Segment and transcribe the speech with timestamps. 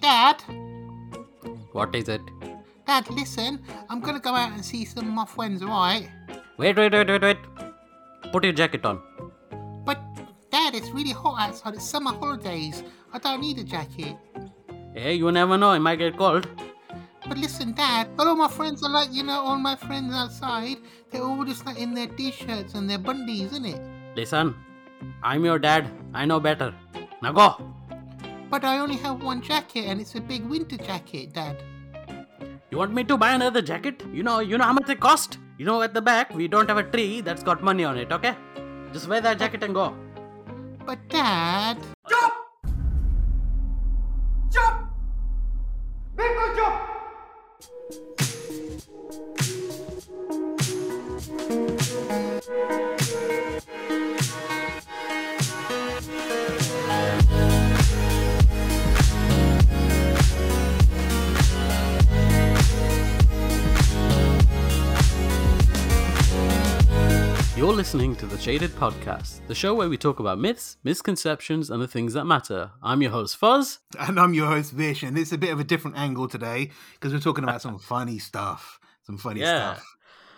[0.00, 0.42] Dad.
[1.72, 2.22] What is it?
[2.86, 3.62] Dad, listen.
[3.88, 6.08] I'm gonna go out and see some of my friends, alright?
[6.56, 7.38] Wait, wait, wait, wait, wait.
[8.32, 9.00] Put your jacket on.
[9.84, 9.98] But,
[10.50, 11.74] Dad, it's really hot outside.
[11.74, 12.82] It's summer holidays.
[13.12, 14.16] I don't need a jacket.
[14.94, 16.48] Hey, you never know, it might get cold.
[17.28, 20.78] But listen, Dad, all my friends are like, you know, all my friends outside,
[21.10, 23.80] they're all just like in their t-shirts and their bundies, isn't it?
[24.16, 24.56] Listen,
[25.22, 25.88] I'm your dad.
[26.12, 26.74] I know better.
[27.22, 27.74] Now go.
[28.50, 31.62] But I only have one jacket and it's a big winter jacket, Dad.
[32.70, 34.02] You want me to buy another jacket?
[34.12, 35.38] You know, you know how much they cost?
[35.56, 38.10] You know, at the back, we don't have a tree that's got money on it,
[38.10, 38.34] okay?
[38.92, 39.94] Just wear that jacket and go.
[40.84, 41.78] But, Dad.
[42.08, 42.34] Jump!
[44.50, 44.90] Jump!
[46.16, 46.90] Make a jump!
[67.80, 71.88] Listening to the Shaded Podcast, the show where we talk about myths, misconceptions, and the
[71.88, 72.72] things that matter.
[72.82, 73.78] I'm your host, Fuzz.
[73.98, 77.14] And I'm your host, Vish, and it's a bit of a different angle today because
[77.14, 78.78] we're talking about some funny stuff.
[79.04, 79.76] Some funny Yeah.
[79.76, 79.96] stuff.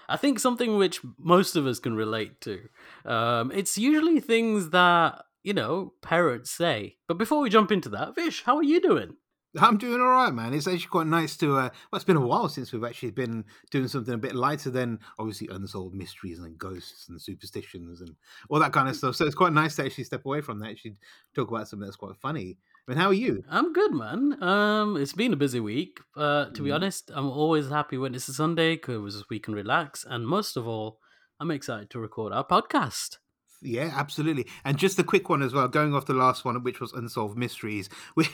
[0.08, 2.60] I think something which most of us can relate to.
[3.04, 6.98] Um, it's usually things that, you know, parents say.
[7.08, 9.16] But before we jump into that, Vish, how are you doing?
[9.60, 10.54] I'm doing all right, man.
[10.54, 11.56] It's actually quite nice to.
[11.58, 14.70] Uh, well, it's been a while since we've actually been doing something a bit lighter
[14.70, 18.14] than obviously unsolved mysteries and ghosts and superstitions and
[18.48, 19.14] all that kind of stuff.
[19.16, 20.70] So it's quite nice to actually step away from that.
[20.70, 20.96] Actually,
[21.34, 22.56] talk about something that's quite funny.
[22.88, 23.44] I mean, how are you?
[23.48, 24.42] I'm good, man.
[24.42, 26.00] Um, it's been a busy week.
[26.16, 26.74] Uh, to be Mhm.
[26.74, 30.04] honest, I'm always happy when it's a Sunday because we can relax.
[30.08, 30.98] And most of all,
[31.38, 33.18] I'm excited to record our podcast.
[33.64, 34.48] Yeah, absolutely.
[34.64, 37.38] And just a quick one as well, going off the last one, which was unsolved
[37.38, 37.88] mysteries.
[38.16, 38.26] We,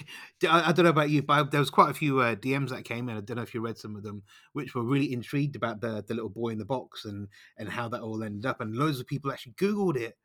[0.48, 3.08] I, don't know about you, but there was quite a few uh, DMs that came
[3.08, 3.16] in.
[3.16, 4.22] I don't know if you read some of them,
[4.54, 7.88] which were really intrigued about the the little boy in the box and and how
[7.90, 8.60] that all ended up.
[8.60, 10.16] And loads of people actually Googled it.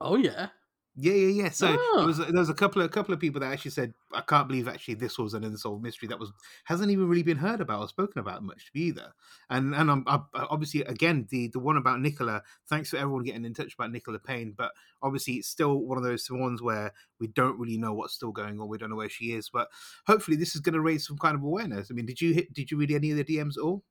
[0.00, 0.48] Oh, yeah.
[0.94, 1.50] Yeah, yeah, yeah.
[1.50, 1.92] So Oh.
[1.96, 2.06] there ah.
[2.06, 4.46] was there was a couple of a couple of people that actually said, "I can't
[4.46, 6.32] believe actually this was an unsolved mystery that was
[6.64, 9.14] hasn't even really been heard about or spoken about much either."
[9.48, 12.42] And and I'm, I, obviously again the the one about Nicola.
[12.68, 14.72] Thanks for everyone getting in touch about Nicola Payne, but
[15.02, 18.60] obviously it's still one of those ones where we don't really know what's still going
[18.60, 18.68] on.
[18.68, 19.68] We don't know where she is, but
[20.06, 21.88] hopefully this is going to raise some kind of awareness.
[21.90, 22.52] I mean, did you hit?
[22.52, 23.82] Did you read any of the DMs at all?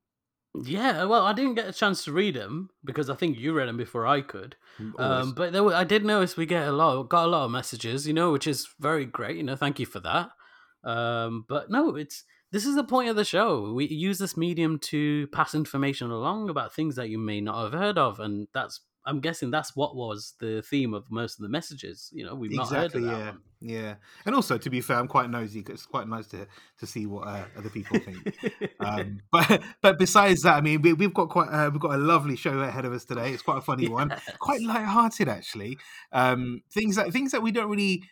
[0.53, 3.69] Yeah, well, I didn't get a chance to read them because I think you read
[3.69, 4.55] them before I could.
[4.99, 7.51] Um, but there were, I did notice we get a lot, got a lot of
[7.51, 9.37] messages, you know, which is very great.
[9.37, 10.29] You know, thank you for that.
[10.83, 13.71] Um, but no, it's this is the point of the show.
[13.71, 17.79] We use this medium to pass information along about things that you may not have
[17.79, 21.49] heard of, and that's I'm guessing that's what was the theme of most of the
[21.49, 22.09] messages.
[22.13, 23.41] You know, we've not heard of that yeah one.
[23.59, 23.95] yeah.
[24.25, 26.47] And also to be fair i'm quite nosy it's quite nice to
[26.79, 28.37] to see what uh, other people think.
[28.79, 31.97] Um but but besides that i mean we, we've got quite uh, we've got a
[31.97, 33.31] lovely show ahead of us today.
[33.31, 34.13] It's quite a funny one.
[34.39, 35.77] Quite light-hearted actually.
[36.11, 38.03] Um things that things that we don't really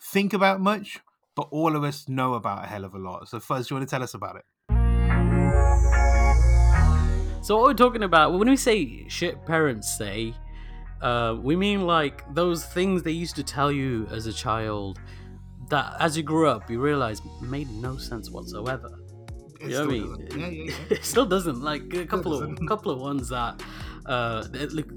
[0.00, 1.00] think about much
[1.34, 3.28] but all of us know about a hell of a lot.
[3.28, 4.44] So fuzz do you want to tell us about it
[7.48, 10.34] So what we're talking about when we say shit parents say,
[11.00, 14.98] uh, we mean like those things they used to tell you as a child
[15.70, 18.90] that as you grew up you realize made no sense whatsoever.
[19.62, 20.28] It You know what I mean?
[20.36, 20.74] yeah yeah, yeah.
[20.90, 21.62] it still doesn't.
[21.62, 23.62] Like a couple of couple of ones that
[24.04, 24.44] uh,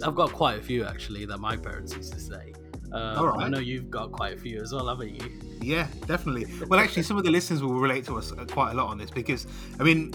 [0.03, 2.53] I've got quite a few actually that my parents used to say.
[2.91, 3.45] Um, All right.
[3.45, 5.39] I know you've got quite a few as well, haven't you?
[5.61, 6.47] Yeah, definitely.
[6.67, 8.97] Well, actually, some of the listeners will relate to us uh, quite a lot on
[8.97, 9.47] this because,
[9.79, 10.13] I mean,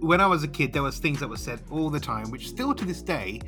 [0.00, 2.48] when I was a kid, there was things that were said all the time, which
[2.48, 3.40] still to this day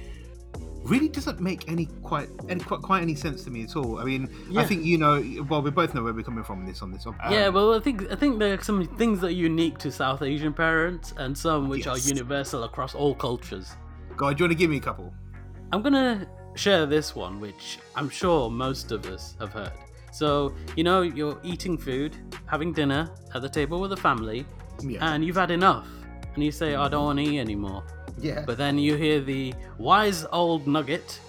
[0.85, 3.99] really doesn't make any quite any quite, quite any sense to me at all.
[3.99, 4.63] I mean, Yeah.
[4.63, 5.23] I think you know.
[5.49, 7.07] Well, we both know where we're coming from in this on this.
[7.07, 9.93] Um, yeah, well, I think I think there are some things that are unique to
[9.93, 13.77] South Asian parents, and some which are universal across all cultures.
[14.17, 15.13] God, do you want to give me a couple?
[15.73, 19.73] I'm gonna share this one, which I'm sure most of us have heard.
[20.13, 24.45] So, you know, you're eating food, having dinner at the table with the family,
[24.83, 25.13] Yeah.
[25.15, 25.87] and you've had enough,
[26.35, 27.83] and you say, I don't want to eat anymore.
[28.19, 28.45] yeah.
[28.47, 31.21] But then you hear the wise old nugget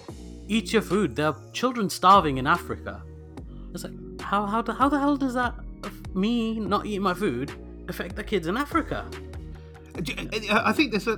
[0.48, 3.02] eat your food, there are children starving in Africa.
[3.72, 5.54] It's like, how, how, the, how the hell does that,
[6.14, 7.52] me not eating my food,
[7.88, 9.08] affect the kids in Africa?
[9.94, 11.16] I uh, I think there's a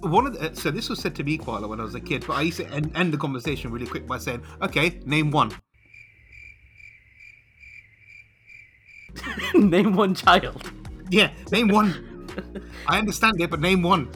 [0.00, 1.82] one of the, uh, so this was said to me quite a lot when I
[1.82, 4.42] was a kid, but I used to end, end the conversation really quick by saying,
[4.62, 5.52] "Okay, name one."
[9.54, 10.70] Name one child.
[11.10, 12.07] Yeah, name one.
[12.86, 14.08] I understand it, but name one.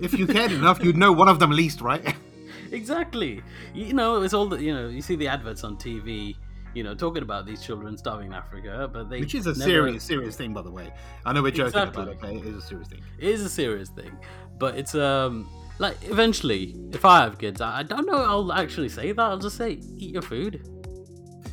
[0.00, 2.14] If you cared enough, you'd know one of them least, right?
[2.72, 3.42] exactly.
[3.74, 4.88] You know, it's all the you know.
[4.88, 6.36] You see the adverts on TV.
[6.74, 9.62] you know, talking about these children starving in Africa, but they Which is a never-
[9.70, 10.92] serious, serious thing, by the way.
[11.24, 12.02] I know we're joking Exactly.
[12.02, 13.00] about it, but it is a serious thing.
[13.18, 14.12] It is a serious thing,
[14.58, 15.48] but it's um
[15.78, 18.22] like eventually, if I have kids, I, I don't know.
[18.32, 19.20] I'll actually say that.
[19.22, 20.68] I'll just say, eat your food.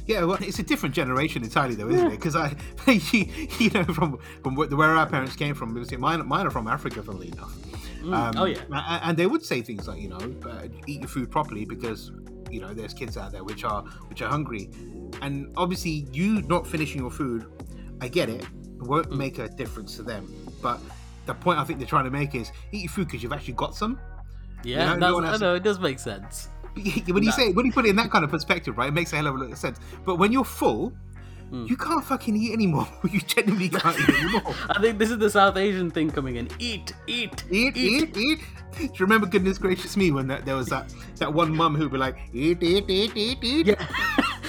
[0.08, 2.12] Yeah, well, it's a different generation entirely, though, isn't it?
[2.12, 2.56] Because I,
[2.88, 3.26] you,
[3.60, 7.30] you know, from from where our parents came from, mine, mine are from Africa, funnily
[7.30, 7.54] enough.
[8.04, 11.32] Mm, oh yeah, and they would say things like, you know, uh, eat your food
[11.32, 12.12] properly because
[12.52, 14.70] you know there's kids out there which are which are hungry,
[15.24, 17.48] and obviously you not finishing your food,
[18.02, 18.46] I get it,
[18.80, 19.18] won't Mm.
[19.18, 20.32] make a difference to them.
[20.62, 20.80] But
[21.26, 23.54] the point I think they're trying to make is eat your food because you've actually
[23.56, 24.00] got some.
[24.64, 24.94] yeah.
[24.94, 26.50] no that's, one I know it does make sense.
[27.08, 27.36] when you No.
[27.36, 29.28] say when you put it in that kind of perspective, right, it makes a hell
[29.28, 29.80] of a lot of sense.
[30.06, 30.94] But when you're full,
[31.52, 31.70] Mm.
[31.70, 32.88] you can't fucking eat anymore.
[33.12, 34.56] you genuinely can't eat anymore.
[34.68, 36.50] I think this is the South Asian thing coming in.
[36.58, 38.40] Eat, eat, Eat, eat, eat.
[38.76, 41.92] Do you remember, goodness gracious me, when that, there was that that one mum who'd
[41.92, 43.68] be like, eat, eat, eat, eat, eat.
[43.68, 43.88] Yeah.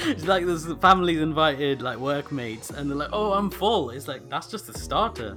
[0.07, 4.29] it's like there's families invited, like workmates, and they're like, "Oh, I'm full." It's like
[4.31, 5.37] that's just a starter.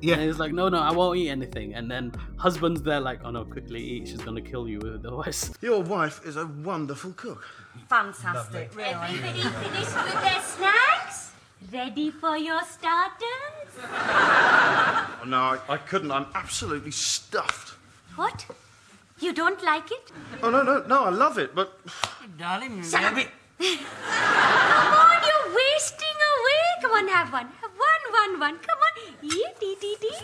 [0.00, 0.14] Yeah.
[0.14, 3.30] And it's like, "No, no, I won't eat anything." And then husband's there, like, "Oh
[3.30, 4.08] no, quickly eat.
[4.08, 7.44] She's gonna kill you otherwise." Your wife is a wonderful cook.
[7.88, 8.92] Fantastic, really.
[8.92, 11.32] Everybody finished with their snacks?
[11.72, 13.70] Ready for your starters?
[13.82, 16.10] Oh, no, I, I couldn't.
[16.12, 17.76] I'm absolutely stuffed.
[18.16, 18.46] What?
[19.18, 20.12] You don't like it?
[20.42, 21.78] Oh, no, no, no, I love it, but
[22.38, 22.98] Darling, Come
[23.58, 26.82] on, you're wasting away.
[26.82, 27.48] Come on, have one.
[27.78, 28.58] Have one, one, one.
[28.58, 28.94] Come on.
[29.22, 30.22] Eat, eat, eat, eat.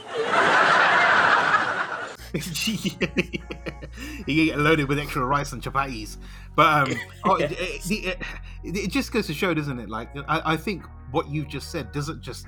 [4.27, 6.17] you get loaded with extra rice and chapatis.
[6.57, 8.23] But um, oh, it, it, it-
[8.65, 9.89] it just goes to show, doesn't it?
[9.91, 12.47] Like, I, I think what you've just said doesn't just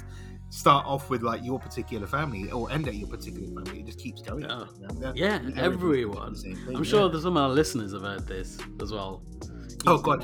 [0.51, 3.81] start off with like your particular family or end at your particular family.
[3.81, 4.45] It just keeps going.
[4.49, 6.33] Yeah, Yeah, Everyone everyone.
[6.35, 7.21] does the same thing, I'm sure yeah.
[7.21, 9.25] some of our listeners have heard this as well.
[9.89, 10.23] Oh, God.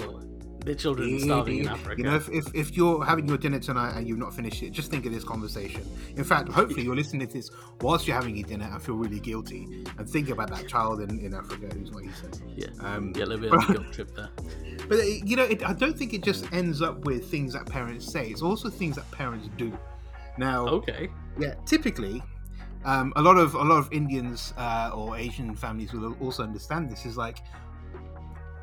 [0.65, 1.69] Their children starving in.
[1.77, 1.95] Africa.
[1.99, 4.71] You know, if, if, if you're having your dinner tonight and you've not finished it,
[4.71, 5.83] just think of this conversation.
[6.17, 9.21] In fact, hopefully you're listening to this whilst you're having your dinner and feel really
[9.21, 12.55] guilty and think about that child in, in Africa who's not eating.
[12.57, 14.29] yeah, Um, yeah, a little bit of a guilt trip there.
[14.89, 17.67] But uh, you know, it, I don't think it just ends up with things that
[17.67, 18.29] parents say.
[18.29, 19.77] It's also things that parents do.
[20.39, 21.09] Now, Okay.
[21.39, 22.23] yeah, typically,
[22.85, 26.89] um, a lot of a lot of Indians uh, or Asian families will also understand
[26.91, 27.05] this.
[27.05, 27.39] Is like,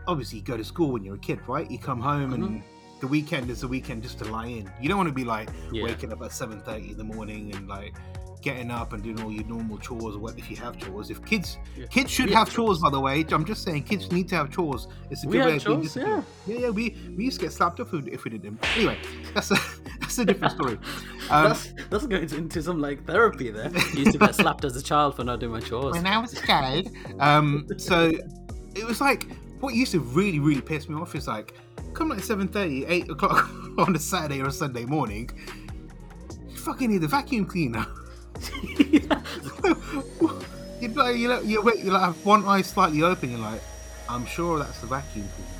[0.08, 1.70] obviously, you go to school when you're a kid, right?
[1.70, 2.64] You come home and
[3.00, 4.72] the weekend is the weekend just to lie in.
[4.82, 5.84] You don't want to be like Yeah.
[5.84, 7.96] waking up at seven thirty in the morning and like
[8.42, 11.10] getting up and doing all your normal chores or what if you have chores.
[11.10, 11.86] If kids Yeah.
[11.88, 13.26] kids should have have chores, by the way.
[13.32, 14.88] I'm just saying, kids need to have chores.
[15.12, 16.24] It's a We good way of chores, disciplined.
[16.48, 16.70] Yeah, yeah.
[16.70, 18.58] We we used to get slapped if we, if we did them.
[18.76, 18.98] Anyway,
[19.34, 19.58] that's a
[20.00, 20.78] that's a different story.
[21.30, 23.70] Um, That's that's going into some like therapy there.
[23.94, 25.94] Used to get slapped as a child for not doing my chores.
[25.94, 26.88] when I was a child.
[27.20, 28.14] Um, so
[28.76, 29.28] it was like
[29.60, 31.54] what used to really, really piss me off is like
[31.94, 35.30] come like 7.30, 8 o'clock on a Saturday or a Sunday morning,
[36.50, 37.86] you fucking need the vacuum cleaner.
[40.80, 43.32] you know, you know, you wait, you like have one eye slightly open.
[43.32, 43.62] You're like,
[44.10, 45.52] I'm sure that's the vacuum cleaner.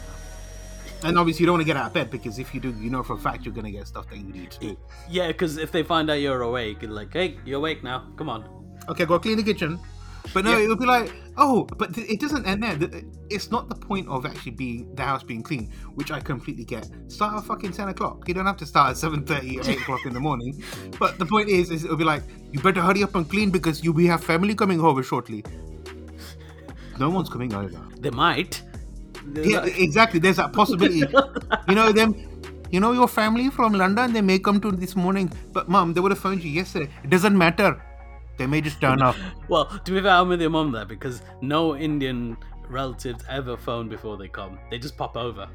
[1.04, 2.90] And obviously, you don't want to get out of bed because if you do, you
[2.90, 4.78] know for a fact you're going to get stuff that you need to do.
[5.10, 8.08] Yeah, because if they find out you're awake, you're like, hey, you're awake now.
[8.16, 8.46] Come on.
[8.90, 9.80] okay, go clean the kitchen.
[10.34, 10.66] But no, Yeah.
[10.66, 12.78] it would be like, oh, but th- it doesn't end there.
[13.30, 16.90] It's not the point of actually being the house being clean, which I completely get.
[17.08, 18.28] Start at fucking ten o'clock.
[18.28, 20.64] You don't have to start at seven thirty or eight o'clock in the morning.
[21.00, 23.84] But the point is, is it'll be like, you better hurry up and clean because
[23.84, 25.44] you we have family coming over shortly.
[27.00, 27.80] No one's coming over.
[28.00, 28.62] They might.
[29.26, 30.20] They're Yeah, exactly.
[30.20, 31.00] There's that possibility.
[31.70, 32.16] you know them.
[32.72, 34.14] You know your family from London.
[34.14, 36.90] They may come to this morning, but mom, they would have phoned you yesterday.
[37.04, 37.82] It doesn't matter.
[38.38, 39.16] They may just turn up.
[39.50, 42.38] Well, to be fair, I'm with your mum there because no Indian
[42.70, 44.60] relatives ever phone before they come.
[44.70, 45.48] They just pop over.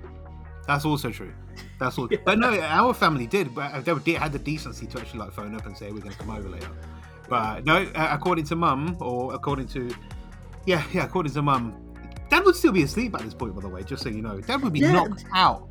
[0.66, 1.32] That's also true.
[1.78, 2.08] That's all.
[2.24, 3.54] But no, our family did.
[3.54, 6.18] But they had the decency to actually like phone up and say we're going to
[6.18, 6.70] come over later.
[7.28, 9.94] But no, uh, according to mum, or according to
[10.64, 11.74] yeah, yeah, according to mum,
[12.30, 13.54] dad would still be asleep at this point.
[13.54, 14.92] By the way, just so you know, dad would be Yeah.
[14.92, 15.68] knocked out.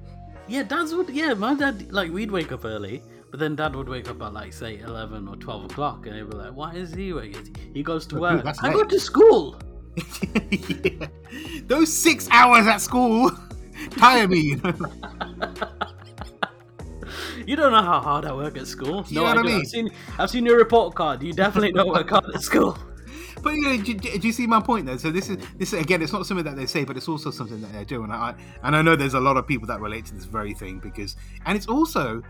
[0.48, 1.10] Yeah, dads would.
[1.10, 3.02] Yeah, my dad, like, we'd wake up early,
[3.32, 6.30] but then dad would wake up at, like, say, 11 or 12 o'clock, and he'd
[6.30, 7.56] be like, why is he waking?
[7.74, 8.46] He goes to work.
[8.46, 9.58] I go to school.
[10.52, 11.08] yeah.
[11.66, 13.32] Those six hours at school
[13.92, 14.40] tire me.
[14.40, 14.74] You know?
[17.46, 19.06] You don't know how hard I work at school.
[19.08, 19.48] You no, know what I do.
[19.48, 19.60] mean?
[19.62, 21.24] I've seen, I've seen your report card.
[21.24, 22.78] You definitely don't work hard at school.
[23.42, 24.98] But you know, do, do you see my point though?
[24.98, 26.02] So this is this again.
[26.02, 28.36] It's not something that they say, but it's also something that they do, and I
[28.64, 31.16] and I know there's a lot of people that relate to this very thing because,
[31.48, 32.22] and it's also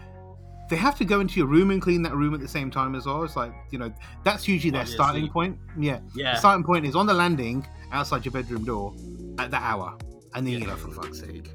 [0.71, 2.95] they have to go into your room and clean that room at the same time
[2.95, 3.23] as well.
[3.23, 5.59] It's like you know that's usually their starting point.
[5.77, 6.33] Yeah, Yeah.
[6.33, 8.95] The starting point is on the landing outside your bedroom door
[9.37, 9.97] at that hour,
[10.33, 11.51] and then you're like, for fuck's sake,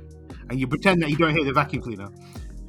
[0.51, 2.11] and you pretend that you don't hear the vacuum cleaner.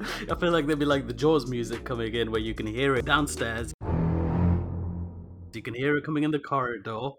[0.00, 2.96] I feel like there'd be like the Jaws music coming in where you can hear
[2.96, 3.74] it downstairs.
[5.54, 7.10] You can hear it coming in the corridor.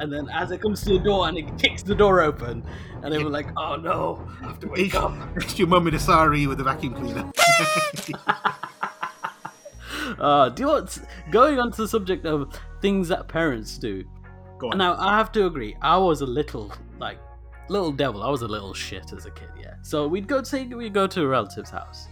[0.00, 2.64] And then as it comes to the door and it kicks the door open,
[3.02, 5.14] and they were like, oh no, I have to wake up.
[5.36, 7.30] it's your mum in a sari with a vacuum cleaner.
[10.18, 12.52] Uh, do you know what's going on to the subject of
[12.82, 14.04] things that parents do?
[14.58, 14.76] Go on.
[14.76, 17.18] Now I have to agree, I was a little like
[17.68, 18.22] little devil.
[18.22, 19.74] I was a little shit as a kid, yeah.
[19.82, 22.08] So we'd go say we'd go to a relative's house.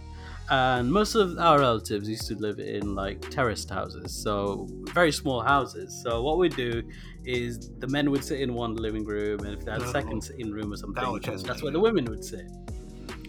[0.51, 5.41] And most of our relatives used to live in like terraced houses, so very small
[5.41, 6.01] houses.
[6.03, 6.81] So what we'd do
[7.23, 9.91] is the men would sit in one living room, and if they had a Oh.
[9.91, 12.47] second sitting room or something, That that's where the women would sit.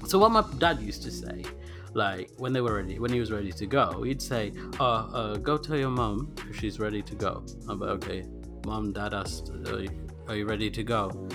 [0.07, 1.45] So what my dad used to say,
[1.93, 5.37] like when they were ready, when he was ready to go, he'd say, "Oh, uh,
[5.37, 8.25] go tell your mum if she's ready to go." I'm like, "Okay,
[8.65, 9.91] mom, dad asked, are you,
[10.29, 11.29] are you ready to go?"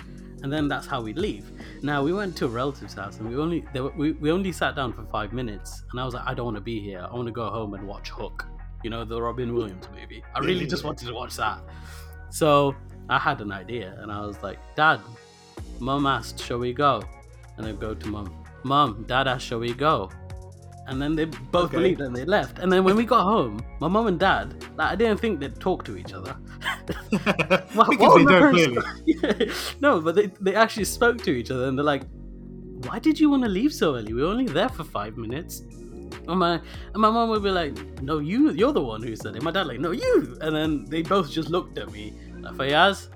[0.45, 1.45] And then that's how we leave.
[1.81, 4.51] Now we went to a relative's house, and we only they, were- we we only
[4.51, 7.01] sat down for five minutes, and I was like, "I don't want to be here.
[7.09, 8.45] I want to go home and watch Hook."
[8.83, 10.21] You know, the Robin Williams movie.
[10.35, 11.59] I really just wanted to watch that.
[12.29, 12.75] So
[13.09, 14.99] I had an idea, and I was like, "Dad,
[15.79, 17.01] Mum asked, shall we go?
[17.57, 18.27] And I go to mum,
[18.63, 20.11] Mum, Dad asked, shall we go?
[20.87, 21.77] And then they both Okay.
[21.77, 22.59] believed and they left.
[22.59, 24.45] And then when we got home, my mum and dad,
[24.77, 26.35] like, I didn't think they'd talk to each other.
[27.73, 28.77] What- because what they don't clearly.
[29.05, 29.53] Yeah.
[29.81, 32.03] No, but they, they actually spoke to each other and they're like,
[32.87, 34.13] why did you want to leave so early?
[34.13, 35.61] We were only there for five minutes.
[36.27, 36.53] And my
[36.93, 39.51] and my mom would be like, "No, you, you're the one who said it." My
[39.51, 42.13] dad like, "No, you." And then they both just looked at me.
[42.39, 43.09] Like, Fayaz,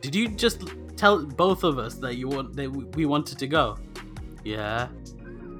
[0.00, 0.62] did you just
[0.96, 3.76] tell both of us that you want that we we wanted to go?
[4.44, 4.88] Yeah.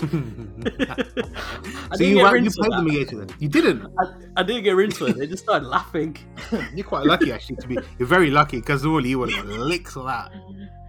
[1.95, 3.37] So you, get you played the mediator then?
[3.39, 3.87] You didn't.
[3.99, 5.17] I, I didn't get into it.
[5.17, 6.17] They just started laughing.
[6.75, 7.79] You're quite lucky actually to be.
[7.99, 10.31] You're very lucky because normally you would have licks of that.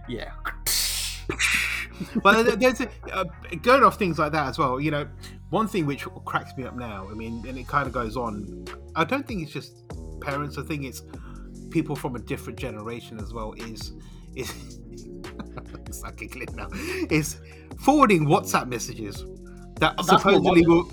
[0.08, 0.32] Yeah.
[2.22, 3.24] There- there's a, uh,
[3.62, 4.80] going off things like that as well.
[4.80, 5.08] You know,
[5.50, 7.08] one thing which cracks me up now.
[7.10, 8.64] I mean, and it kind of goes on.
[8.94, 9.82] I don't think it's just
[10.20, 10.58] parents.
[10.58, 11.02] I think it's
[11.70, 13.52] people from a different generation as well.
[13.54, 13.92] Is
[14.36, 14.80] is
[15.86, 16.68] it's like giggling now.
[17.10, 17.38] Is
[17.78, 19.24] forwarding WhatsApp messages
[19.80, 20.90] that That's supposedly will.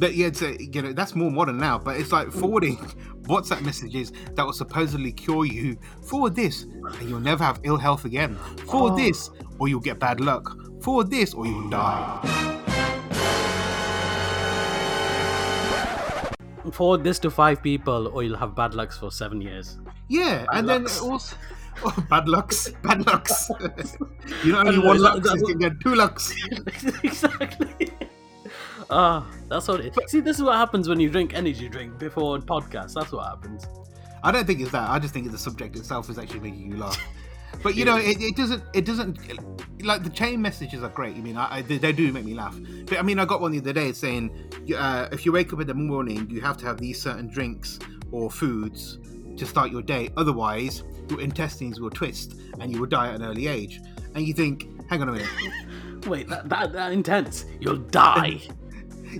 [0.00, 2.76] That yeah, a, you know that's more modern now, but it's like forwarding
[3.28, 5.76] WhatsApp messages that will supposedly cure you.
[6.08, 8.34] Forward this, and you'll never have ill health again.
[8.68, 8.96] Forward Oh.
[8.96, 10.56] this, or you'll get bad luck.
[10.82, 12.20] Forward this, or you'll die.
[16.72, 19.78] Forward this to five people, or you'll have bad lucks for seven years.
[20.08, 20.98] Yeah, and lucks.
[20.98, 21.36] then also
[21.84, 23.50] oh, bad lucks, bad lucks.
[24.44, 26.34] you I only know, one is is that- you can get two lucks.
[27.02, 27.90] exactly.
[28.90, 29.94] Ah, that's what it.
[30.08, 32.94] See, this is what happens when you drink energy drink before podcasts.
[32.94, 33.66] That's what happens.
[34.22, 34.88] I don't think it's that.
[34.90, 36.98] I just think the subject itself is actually making you laugh.
[37.62, 38.62] But you know, it, it doesn't.
[38.74, 39.18] It doesn't.
[39.82, 41.16] Like the chain messages are great.
[41.16, 42.56] I mean, I, I, they, they do make me laugh.
[42.86, 44.30] But I mean, I got one the other day saying,
[44.76, 47.78] uh, if you wake up in the morning, you have to have these certain drinks
[48.10, 48.98] or foods
[49.36, 50.10] to start your day.
[50.16, 53.80] Otherwise, your intestines will twist and you will die at an early age.
[54.14, 55.28] And you think, hang on a minute.
[56.06, 57.46] Wait, that, that, that intense.
[57.60, 58.40] You'll die.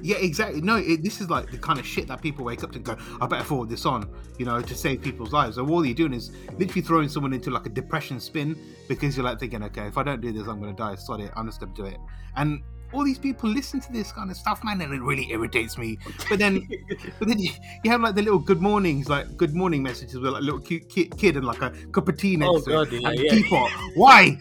[0.02, 0.60] Yeah, exactly.
[0.60, 2.84] No, it, this is like the kind of shit that people wake up to and
[2.84, 5.56] go, I better forward this on, you know, to save people's lives.
[5.56, 9.24] So all you're doing is literally throwing someone into like a depression spin because you're
[9.24, 10.96] like thinking, okay, if I don't do this, I'm going to die.
[10.96, 11.30] Sod it.
[11.36, 11.98] I'm just going to do it.
[12.36, 12.62] And
[12.94, 15.98] all these people listen to this kind of stuff, man, and it really irritates me.
[16.28, 16.66] But then,
[17.18, 17.50] but then you,
[17.82, 20.60] you have like the little good mornings, like good morning messages with like a little
[20.60, 23.08] cute kid, kid and like a cup of tea next Oh, to God, it yeah,
[23.08, 23.30] and yeah.
[23.32, 23.70] teapot.
[23.94, 24.38] Why?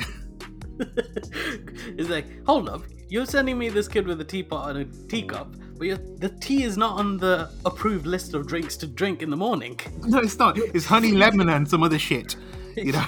[0.80, 5.56] it's like, hold up, you're sending me this kid with a teapot and a teacup,
[5.78, 9.30] but you're, the tea is not on the approved list of drinks to drink in
[9.30, 9.80] the morning.
[10.04, 10.58] No, it's not.
[10.58, 12.36] It's honey, lemon, and some other shit.
[12.76, 13.06] You know.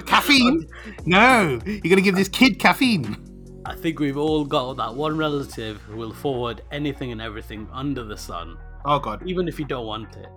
[0.00, 0.66] But caffeine?
[1.06, 3.16] No, you're gonna give this kid caffeine.
[3.64, 8.04] I think we've all got that one relative who will forward anything and everything under
[8.04, 9.22] the sun, Oh god.
[9.26, 10.28] even if you don't want it.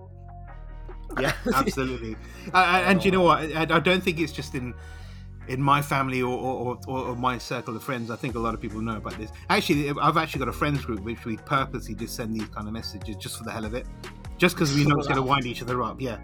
[1.20, 2.16] Yeah, absolutely.
[2.54, 3.40] Uh, and you know what?
[3.56, 4.74] I, I don't think it's just in
[5.48, 8.10] in my family or or, or or my circle of friends.
[8.12, 9.30] I think a lot of people know about this.
[9.50, 12.74] Actually, I've actually got a friends group which we purposely just send these kind of
[12.74, 13.88] messages just for the hell of it,
[14.38, 16.00] just because we know it's gonna wind each other up.
[16.02, 16.18] Yeah,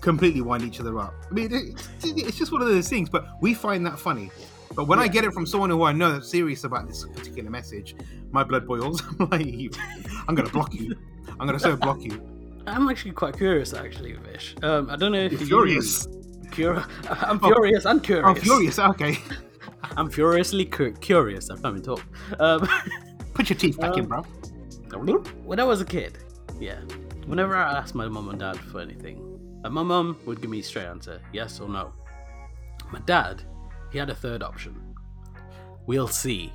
[0.00, 1.14] completely wind each other up.
[1.30, 3.08] I mean, it, it's just one of those things.
[3.08, 4.30] But we find that funny.
[4.74, 7.50] But when I get it from someone who I know that's serious about this particular
[7.50, 7.96] message,
[8.30, 9.02] my blood boils.
[9.20, 9.74] I'm like,
[10.28, 10.94] I'm gonna block you.
[11.40, 12.22] I'm gonna so block you.
[12.66, 14.54] I'm actually quite curious, actually, Vish.
[14.62, 16.06] Um, I don't know if You're you furious.
[16.52, 18.26] Cur- I'm furious and curious.
[18.28, 18.78] I'm furious.
[18.78, 19.18] Okay,
[19.96, 21.50] I'm furiously cu- curious.
[21.50, 22.04] I can't even talk.
[22.38, 22.68] Um,
[23.34, 24.22] put your teeth back in, bro.
[25.44, 26.18] when I was a kid,
[26.60, 26.80] yeah,
[27.26, 29.27] whenever I asked my mum and dad for anything,
[29.68, 31.92] uh, my mum would give me a straight answer, yes or no.
[32.90, 33.42] My dad
[33.90, 34.74] he had a third option.
[35.86, 36.52] We'll see.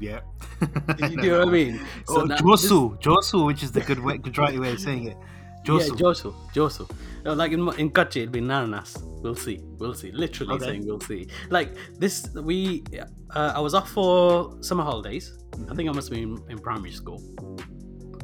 [0.00, 0.20] Yeah.
[0.98, 1.80] You know what I mean?
[2.08, 5.16] Oh, now Josu, Josu, which is the good way, good right way of saying it.
[5.64, 5.88] Josu.
[5.88, 6.34] Yeah, Josu.
[6.54, 6.90] Josu.
[7.24, 8.96] Like in in Kachi, it'd be Nananas.
[9.22, 9.60] We'll see.
[9.78, 10.10] We'll see.
[10.12, 10.64] Literally Okay.
[10.64, 11.28] saying we'll see.
[11.50, 12.82] Like this, we.
[13.30, 15.26] Uh, I was off for summer holidays.
[15.70, 17.20] I think I must have been in primary school.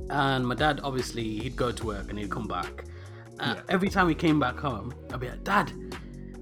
[0.08, 2.84] And my dad, obviously, he'd go to work and he'd come back.
[3.38, 3.62] Uh, Yeah.
[3.68, 5.72] Every time we came back home, I'd be like, Dad,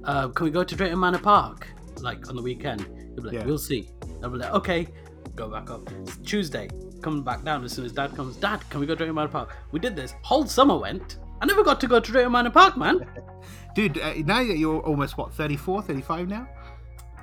[0.05, 1.69] uh, can we go to Drayton Manor Park?
[2.01, 2.81] Like on the weekend.
[2.83, 3.45] He'd be like, Yeah.
[3.45, 3.91] We'll see.
[4.23, 4.87] I'd be like, Okay,
[5.35, 5.89] go back up.
[6.03, 6.69] It's Tuesday,
[7.03, 8.37] coming back down as soon as Dad comes.
[8.37, 9.57] Dad, can we go to Drayton Manor Park?
[9.73, 10.15] We did this.
[10.23, 11.19] Whole summer went.
[11.41, 13.07] I never got to go to Drayton Manor Park, man.
[13.75, 16.49] Dude, uh, now that you're almost, what, 34, 35 now?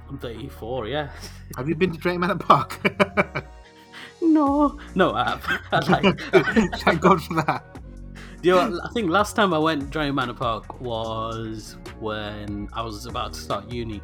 [0.09, 1.09] I'm 34, yeah.
[1.57, 2.77] Have you been to Drayton Manor Park?
[4.21, 5.89] no, no, I have.
[5.89, 6.19] Like.
[6.81, 7.70] Thank God for that.
[8.43, 13.05] You know, I think last time I went Drayton Manor Park was when I was
[13.05, 14.01] about to start uni,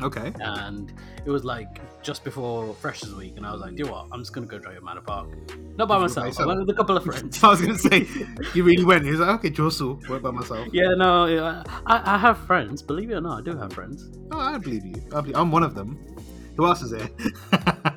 [0.00, 0.32] Okay.
[0.40, 0.92] and
[1.24, 4.06] it was like just before Freshers Week, and I was like, "Do you know what?
[4.12, 5.28] I'm just gonna go Drayton Manor Park,
[5.76, 6.38] not by myself.
[6.38, 8.06] I went with a couple of friends." I was going to say,
[8.54, 9.04] you really went.
[9.04, 10.68] He was like, okay, Josu, went by myself.
[10.72, 12.82] yeah, no, yeah, I, I have friends.
[12.82, 14.10] Believe it or not, I do have friends.
[14.30, 14.94] Oh, I believe you.
[15.12, 15.98] I I'm one of them.
[16.56, 17.08] Who else is there?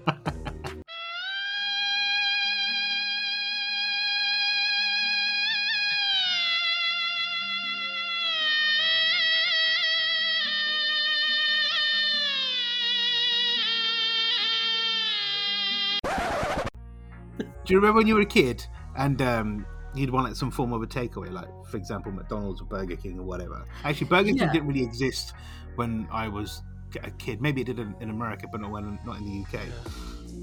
[17.65, 18.65] Do you remember when you were a kid
[18.97, 22.65] and um, you'd want like some form of a takeaway, like for example McDonald's or
[22.65, 23.65] Burger King or whatever?
[23.83, 24.51] Actually, Burger King Yeah.
[24.51, 25.33] didn't really exist
[25.75, 26.61] when I was
[27.03, 27.41] a kid.
[27.41, 29.65] Maybe it did in, in America, but not when not in the UK.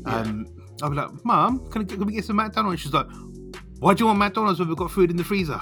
[0.05, 0.47] Um,
[0.83, 3.07] I'd be like, "Mom, can, I, can we get some McDonald's?" She's like,
[3.79, 5.61] "Why do you want McDonald's when we've got food in the freezer?"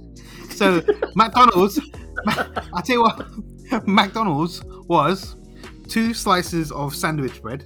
[0.50, 0.80] so
[1.16, 1.80] McDonald's,
[2.28, 3.26] I tell you what,
[3.86, 5.36] McDonald's was
[5.88, 7.64] two slices of sandwich bread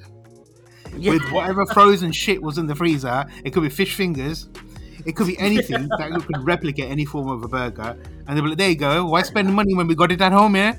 [0.98, 3.24] with whatever frozen shit was in the freezer.
[3.44, 4.48] It could be fish fingers.
[5.06, 7.96] It could be anything that could replicate any form of a burger.
[8.26, 9.04] And they'd be like, there you go.
[9.06, 10.78] Why spend money when we got it at home here?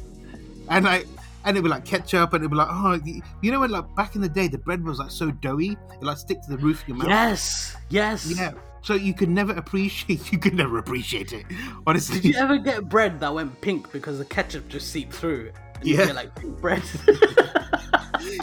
[0.70, 1.06] And like,
[1.44, 3.00] and it'd be like ketchup, and it'd be like, oh,
[3.44, 6.04] you know when like back in the day the bread was like so doughy, it
[6.04, 7.08] like stick to the roof of your mouth.
[7.08, 8.34] Yes, yes.
[8.36, 8.54] Yeah.
[8.82, 10.32] So you could never appreciate.
[10.32, 11.46] You could never appreciate it.
[11.86, 12.20] Honestly.
[12.20, 15.52] Did you ever get bread that went pink because the ketchup just seeped through?
[15.76, 16.06] And you Yeah.
[16.08, 16.82] get like pink bread.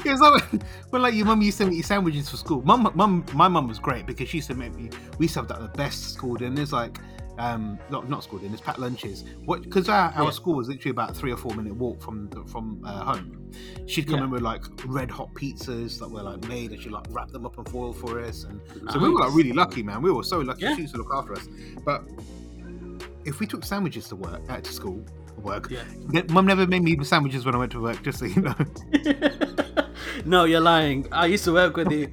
[0.07, 2.63] It was like when, when like your mum used to make you sandwiches for school.
[2.63, 4.91] Mum, mum, my mum was great because she used to make me.
[5.19, 6.99] We used to have like, the best school dinners, like
[7.39, 9.25] um, not not school dinners, packed lunches.
[9.45, 9.63] What?
[9.63, 10.31] Because our, our Yeah.
[10.31, 13.51] school was literally about a three or four minute walk from from uh, home.
[13.87, 14.25] She'd come Yeah.
[14.25, 17.47] in with like red hot pizzas that were like made, and she'd like wrap them
[17.47, 18.45] up in foil for us.
[18.45, 18.61] And
[18.91, 20.03] so we were like really lucky, man.
[20.03, 20.63] We were so lucky.
[20.63, 20.75] Yeah.
[20.75, 21.49] She used to look after us.
[21.85, 22.03] But
[23.25, 25.03] if we took sandwiches to work, uh, to school,
[25.39, 25.85] work, Yeah.
[26.31, 28.03] mum never made me sandwiches when I went to work.
[28.03, 28.55] Just so you know.
[30.25, 31.07] no, you're lying.
[31.13, 32.13] I used to work with you.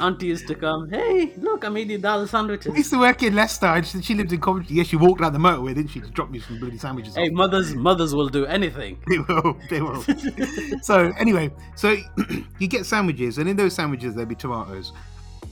[0.00, 0.90] Auntie used to come.
[0.90, 2.76] Hey, look, I made you dal I sandwiches.
[2.76, 3.66] used to work in Leicester.
[3.66, 4.74] and She, she lived in Coventry.
[4.76, 7.14] Yeah, she walked out the motorway, didn't she, to drop me some bloody sandwiches.
[7.14, 7.32] Hey, off.
[7.32, 8.98] mothers, mothers will do anything.
[9.08, 9.56] They will.
[9.70, 10.02] They will.
[10.82, 11.96] so anyway, so
[12.58, 14.92] you get sandwiches, and in those sandwiches there'll be tomatoes,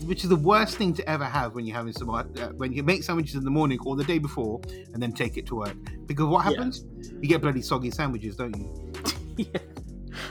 [0.07, 2.25] which is the worst thing to ever have when you're having some uh,
[2.57, 4.61] when you make sandwiches in the morning or the day before,
[4.92, 5.77] and then take it to work.
[6.07, 6.51] Because what Yeah.
[6.51, 6.85] happens?
[7.20, 8.92] You get bloody soggy sandwiches, don't you?
[9.37, 9.61] yeah.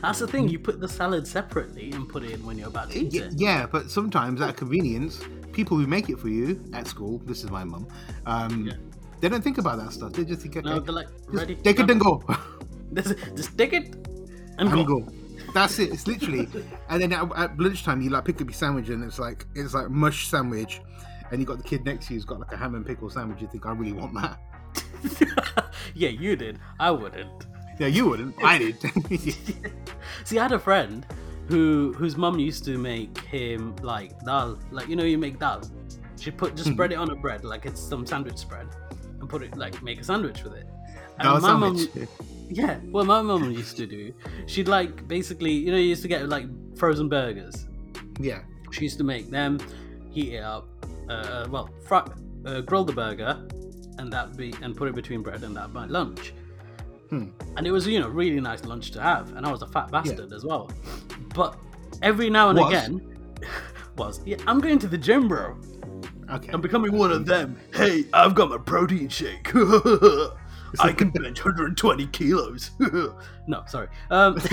[0.02, 0.48] That's the thing.
[0.50, 3.20] You put the salad separately and put it in when you're about to eat Y-
[3.28, 3.34] it.
[3.38, 7.52] yeah, but sometimes at convenience, people who make it for you at school, this is
[7.52, 7.88] my mum,
[8.26, 8.74] um, Yeah.
[9.20, 10.14] they don't think about that stuff.
[10.14, 11.56] They just think, okay, No, they're like ready.
[11.56, 12.24] take it and go.
[12.94, 13.96] Just, just take it
[14.58, 15.00] and and go.
[15.00, 15.08] go.
[15.54, 15.94] That's it.
[15.94, 16.46] It's literally,
[16.90, 19.74] and then at, at lunchtime you like pick up your sandwich and it's like it's
[19.74, 20.82] like mush sandwich,
[21.32, 23.10] and you got the kid next to you who's got like a ham and pickle
[23.10, 23.42] sandwich.
[23.42, 24.40] You think I really want that?
[25.96, 26.60] yeah, you did.
[26.82, 27.46] I wouldn't.
[27.79, 28.36] Yeah, you wouldn't.
[28.43, 28.77] I did.
[30.25, 31.05] See, I had a friend
[31.47, 35.62] who whose mum used to make him like dal, like you know, you make dal.
[36.19, 36.55] She put Hmm.
[36.57, 38.67] just spread it on a bread like it's some sandwich spread,
[39.19, 40.67] and put it like make a sandwich with it.
[41.17, 41.88] And Dal my mum,
[42.49, 44.13] yeah, what my mum used to do,
[44.45, 46.45] she'd like basically, you know, you used to get like
[46.77, 47.67] frozen burgers.
[48.19, 48.41] yeah.
[48.71, 49.60] She used to make them,
[50.12, 50.69] heat it up,
[51.10, 52.07] uh, well, fry,
[52.45, 53.45] uh, grill the burger,
[53.97, 56.34] and that be and put it between bread and that by lunch.
[57.12, 57.26] Hmm.
[57.58, 59.91] And it was you know really nice lunch to have, and I was a fat
[59.91, 60.71] bastard as well.
[61.36, 61.58] But
[62.02, 62.69] every now and Was?
[62.69, 63.17] again,
[63.97, 65.58] was yeah, I'm going to the gym, bro.
[66.32, 66.52] Okay.
[66.54, 67.60] I'm becoming one of them.
[67.74, 69.52] Hey, I've got my protein shake.
[70.80, 72.71] I can bench 120 kilos.
[73.47, 73.89] no, sorry.
[74.10, 74.50] Um, do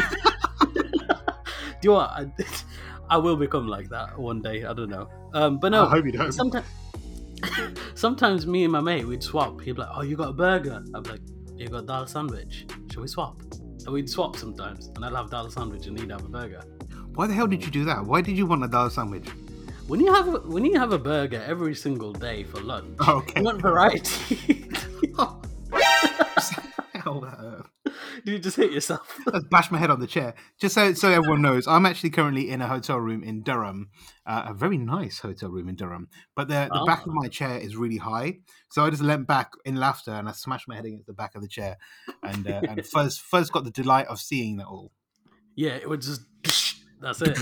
[1.83, 2.11] you know what?
[2.11, 2.27] I,
[3.09, 4.65] I will become like that one day.
[4.65, 5.09] I don't know.
[5.33, 6.33] Um, but no, I hope you don't.
[6.33, 6.67] Sometimes,
[7.95, 9.61] sometimes me and my mate we'd swap.
[9.61, 11.21] He'd be like, "Oh, you got a burger?" I'd be like,
[11.59, 12.67] "You got a dal sandwich?
[12.91, 13.41] Shall we swap?"
[13.85, 16.63] and we'd swap sometimes, and I'd have dal sandwich and he'd have a burger.
[17.15, 18.05] Why the hell did you do that?
[18.05, 19.29] Why did you want a dal sandwich?
[19.87, 23.41] When you have a, when you have a burger every single day for lunch, Okay.
[23.41, 24.69] you want variety.
[26.95, 27.67] Hell, that hurt.
[28.25, 29.19] Did you just hit yourself?
[29.33, 30.35] I bashed my head on the chair.
[30.61, 33.91] Just so so everyone knows, I'm actually currently in a hotel room in Durham,
[34.27, 36.09] uh, a very nice hotel room in Durham.
[36.35, 37.15] But the, the back of Ah.
[37.15, 38.39] my chair is really high,
[38.71, 41.35] so I just leant back in laughter and I smashed my head against the back
[41.35, 41.77] of the chair,
[42.23, 44.93] and uh, and first first got the delight of seeing that all.
[45.57, 46.23] Yeah, it would just.
[47.01, 47.39] That's it.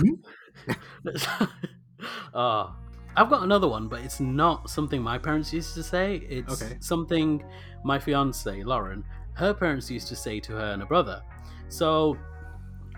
[2.34, 2.70] uh,
[3.16, 6.16] I've got another one, but it's not something my parents used to say.
[6.28, 6.76] It's Okay.
[6.80, 7.42] something
[7.84, 9.04] my fiance Lauren,
[9.36, 11.22] her parents used to say to her and her brother.
[11.68, 12.16] So,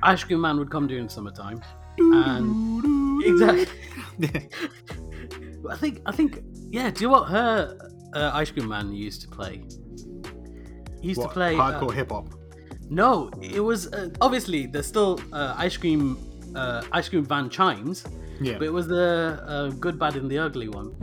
[0.03, 1.61] Ice Cream Man would come during summertime,
[1.98, 3.66] and exactly.
[5.70, 6.90] I think I think yeah.
[6.90, 7.77] Do you know what her
[8.14, 9.62] uh, Ice Cream Man used to play?
[11.01, 12.29] He used What, to play uh, hardcore hip hop.
[12.90, 16.16] no, it was uh, obviously there's still uh, ice cream,
[16.57, 18.05] uh, ice cream van chimes,
[18.40, 18.55] Yeah.
[18.59, 20.94] but it was the uh, good, bad, and the ugly one.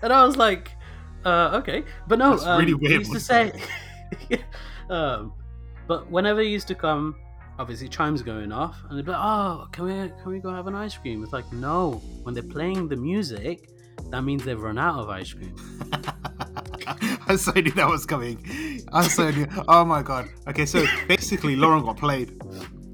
[0.02, 0.72] And I was like,
[1.24, 3.52] uh, okay, but no, That's um, really he weird, used to say,
[4.90, 5.34] um,
[5.86, 7.16] but whenever he used to come,
[7.58, 10.66] obviously chimes going off, and they'd be like, "Oh, can we can we go have
[10.66, 13.68] an ice cream?" It's like, no, when they're playing the music,
[14.10, 15.54] that means they've run out of ice cream.
[17.26, 18.84] I so knew that was coming.
[18.92, 19.46] I so knew.
[19.68, 20.28] Oh my god.
[20.48, 22.40] Okay, so basically, Lauren got played.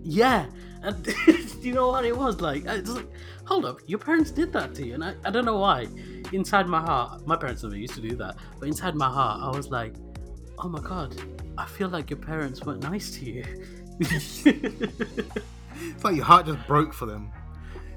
[0.02, 0.46] Yeah,
[0.82, 1.14] and do
[1.62, 2.66] you know what it was like?
[2.66, 3.08] I was like,
[3.44, 5.86] hold up, your parents did that to you, and I, I don't know why.
[6.32, 9.56] Inside my heart, my parents never used to do that, but inside my heart, I
[9.56, 9.94] was like,
[10.58, 11.14] oh my god,
[11.58, 13.44] I feel like your parents weren't nice to you.
[15.78, 17.30] It's like your heart just broke for them.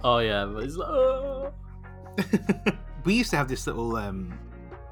[0.03, 1.53] oh yeah, but it's like, oh.
[3.05, 4.37] we used to have this little um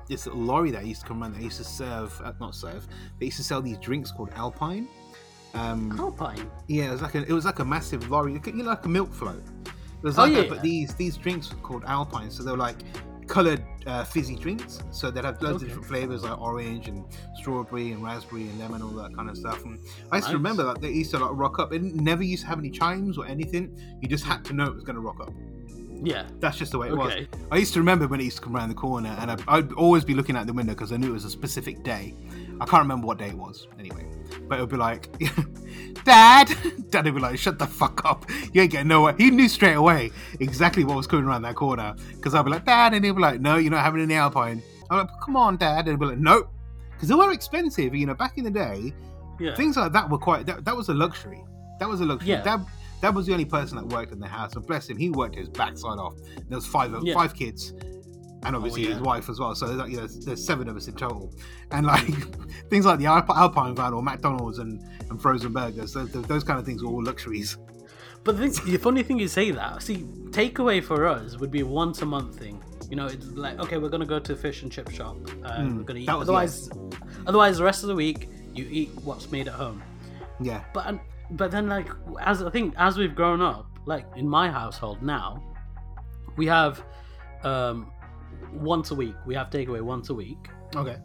[0.08, 2.88] this little lorry that used to come around that used to serve uh, not serve
[3.20, 4.88] they used to sell these drinks called alpine
[5.54, 6.50] um Alpine.
[6.68, 8.90] yeah it was like a it was like a massive lorry you know like a
[8.90, 10.50] milk float it was Oh, like that, yeah.
[10.50, 12.78] but these these drinks were called alpine so they were like
[13.28, 15.66] colored uh, fizzy drinks so they'd have loads Okay.
[15.66, 17.04] of different flavors like orange and
[17.40, 19.80] strawberry and raspberry and lemon all that kind of stuff and
[20.12, 20.32] i used Nice.
[20.32, 22.70] to remember that they used to like rock up it never used to have any
[22.70, 25.32] chimes or anything you just had to know it was going to rock up
[26.04, 26.28] Yeah.
[26.40, 27.14] that's just the way it was.
[27.52, 29.74] I used to remember when it used to come around the corner, and I'd, I'd
[29.74, 32.14] always be looking out the window because I knew it was a specific day.
[32.62, 34.06] I can't remember what day it was anyway,
[34.48, 35.10] but it would be like,
[36.04, 36.50] "Dad,"
[36.90, 38.26] Dad would be like, "Shut the fuck up!
[38.54, 41.96] You ain't getting nowhere." He knew straight away exactly what was coming around that corner
[42.16, 44.62] because I'd be like, "Dad," and he'd be like, "No, you're not having any Alpine."
[44.90, 46.50] I'm like, "Come on, Dad," and he'd be like, "Nope,"
[46.92, 47.94] because they were expensive.
[47.94, 48.94] You know, back in the day,
[49.40, 49.56] Yeah.
[49.56, 50.46] things like that were quite.
[50.46, 51.44] That, that was a luxury.
[51.80, 52.30] That was a luxury.
[52.30, 52.42] Yeah.
[52.42, 52.66] Dad,
[53.02, 55.36] Dad was the only person that worked in the house, and bless him, he worked
[55.36, 56.16] his backside off.
[56.50, 57.14] There was five of Yeah.
[57.14, 57.74] five kids,
[58.48, 58.90] and obviously yeah.
[58.90, 59.54] his wife as well.
[59.54, 61.32] So there's, like, you know, there's, there's seven of us in total,
[61.72, 62.06] and like
[62.70, 66.60] things like the Alp- Alpine van or McDonald's and, and frozen burgers, those, those kind
[66.60, 67.58] of things were all luxuries.
[68.24, 69.84] But the, thing, the funny thing you say that.
[69.84, 69.98] See,
[70.32, 72.62] takeaway for us would be a once a month thing.
[72.90, 75.18] You know, it's like okay, we're gonna go to a fish and chip shop.
[75.44, 76.10] and we're gonna eat.
[76.10, 76.70] Otherwise,
[77.26, 79.84] otherwise the rest of the week you eat what's made at home.
[80.40, 81.00] Yeah, But
[81.32, 81.90] but then like
[82.22, 85.44] as I think as we've grown up, like in my household now,
[86.38, 86.84] we have
[87.44, 87.92] um
[88.54, 89.16] once a week.
[89.26, 90.38] We have takeaway once a week.
[90.76, 90.98] okay,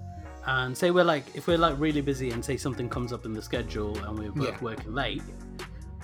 [0.46, 3.33] And say we're like if we're like really busy and say something comes up in
[3.33, 4.59] the schedule and we're both Yeah.
[4.61, 5.22] working late,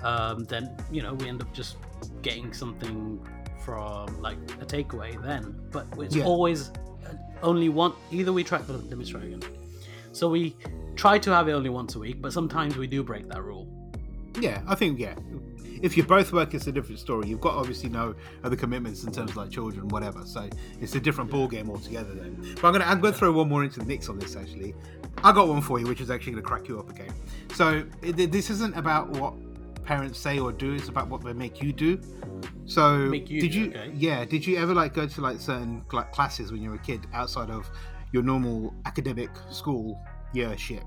[0.03, 1.77] um, then you know we end up just
[2.23, 3.21] getting something
[3.65, 5.55] from like a takeaway then.
[5.71, 6.25] But it's Yeah.
[6.25, 6.71] always
[7.07, 7.93] uh, only one.
[8.11, 8.61] Either we try.
[8.69, 9.43] Let me try again.
[10.13, 10.57] So we
[10.97, 13.67] try to have it only once a week, but sometimes we do break that rule.
[14.41, 15.15] yeah, I think yeah.
[15.83, 17.29] If you both work, it's a different story.
[17.29, 18.15] You've got obviously no
[18.45, 20.25] other commitments in terms of like children, whatever.
[20.25, 20.49] So
[20.81, 22.15] it's a different ball game altogether.
[22.15, 24.37] Then, but I'm gonna I'm gonna throw one more into the mix on this.
[24.37, 24.75] Actually,
[25.25, 27.13] I got one for you, which is actually gonna crack you up again.
[27.55, 29.35] So it, this isn't about what
[29.85, 32.01] parents say or do; it's about what they make you do.
[32.67, 33.71] So Make you did do, you?
[33.71, 33.93] okay.
[33.95, 36.81] Yeah, did you ever like go to like certain like classes when you were a
[36.81, 37.69] kid outside of
[38.13, 40.01] your normal academic school
[40.35, 40.83] year shit?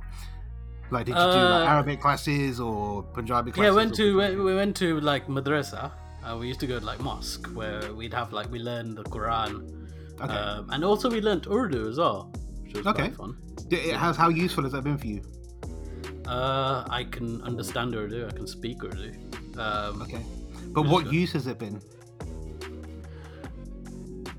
[0.91, 3.69] Like, did you do like Uh, Arabic classes or Punjabi classes?
[3.69, 5.91] Yeah, went to we we went to like madrasa.
[6.23, 9.03] Uh, we used to go to like mosque where we'd have like we learned the
[9.15, 9.51] Quran,
[10.21, 10.33] Okay.
[10.37, 12.19] um, and also we learned Urdu as well,
[12.63, 13.09] which was Okay.
[13.11, 13.35] fun.
[13.69, 15.21] D- How's how useful has that been for you?
[16.27, 18.27] Uh, I can understand Urdu.
[18.27, 19.09] I can speak Urdu.
[19.57, 20.21] Um, Okay,
[20.75, 21.81] but what use has it been?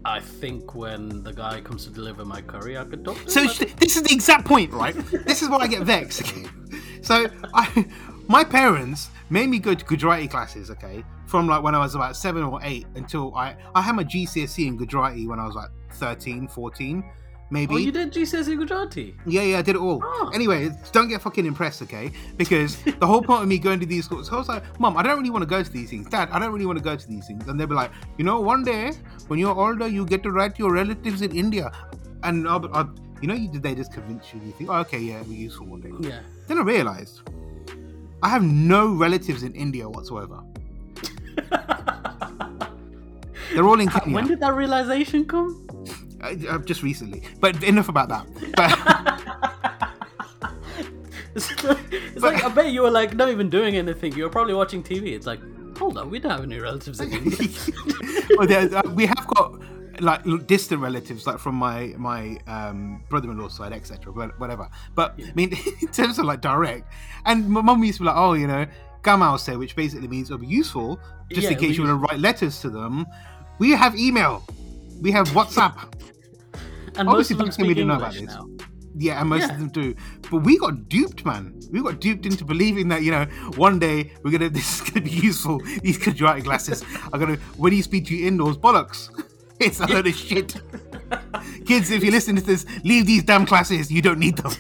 [0.05, 3.23] I think when the guy comes to deliver my curry, I could talk.
[3.25, 3.71] To So him.
[3.79, 4.95] this is the exact point, right?
[5.27, 6.23] this is what I get vexed.
[6.23, 6.47] okay?
[7.03, 7.85] So I,
[8.29, 12.17] my parents made me go to Gujarati classes, okay, from like when I was about
[12.17, 15.71] seven or eight until I I had my GCSE in Gujarati when I was like
[15.95, 17.03] 13, 14,
[17.53, 17.75] maybe.
[17.75, 19.15] Oh, you did GCSE Gujarati?
[19.27, 20.01] Yeah, yeah, I did it all.
[20.03, 20.31] Oh.
[20.35, 22.11] Anyway, don't get fucking impressed, okay?
[22.37, 25.03] Because the whole point of me going to these schools, I was like, Mom, I
[25.03, 26.09] don't really want to go to these things.
[26.09, 27.47] Dad, I don't really want to go to these things.
[27.47, 28.93] And they'd be like, you know, one day
[29.29, 31.71] when you're older, you get to write to your relatives in India.
[32.25, 34.41] And I'll, I'll, you know, you did they just convince you.
[34.45, 35.93] You think, oh, okay, yeah, it'll be useful one day.
[36.01, 36.21] Yeah.
[36.49, 37.21] Then I realized
[38.23, 40.43] I have no relatives in India whatsoever.
[43.55, 44.15] They're all in Kenya.
[44.15, 45.67] When did that realization come?
[46.23, 47.23] Uh, uh, just recently.
[47.41, 48.27] But enough about that.
[48.57, 49.23] But
[51.35, 54.15] It's like, it's like I bet you were like not even doing anything.
[54.15, 55.13] You were probably watching TV.
[55.13, 55.41] It's like,
[55.77, 57.49] hold on, we don't have any relatives in India.
[58.37, 59.61] well, uh, we have got
[60.01, 64.13] like distant relatives, like from my my um, brother-in-law's side, etc.
[64.13, 64.69] But whatever.
[64.95, 66.93] But I mean, in terms of like direct,
[67.25, 68.67] and my mum used to be like, oh, you know,
[69.03, 72.21] gamal say, which basically means it'll be useful, just in case you want to write
[72.21, 73.07] letters to them.
[73.59, 74.45] We have email,
[75.01, 75.93] we have WhatsApp.
[76.97, 78.23] And Obviously, most of them back then we speak didn't know about this.
[78.23, 78.49] now.
[78.95, 79.53] Yeah, and most Yeah.
[79.55, 79.95] of them do.
[80.31, 81.59] But we got duped, man.
[81.71, 83.25] We got duped into believing that, you know,
[83.57, 85.61] one day we're gonna this is gonna be useful.
[85.83, 89.09] These Gujarati glasses are gonna when you speak to you indoors, bollocks.
[89.61, 90.61] It's a load of shit.
[91.67, 93.93] Kids, if you listen to this, leave these damn classes.
[93.93, 94.51] You don't need them.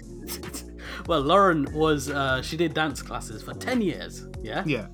[1.08, 4.24] Well, Lauren was uh, she did dance classes for ten years.
[4.42, 4.62] Yeah.
[4.64, 4.86] Yeah.